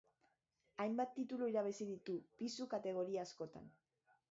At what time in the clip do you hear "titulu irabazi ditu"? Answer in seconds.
1.17-2.17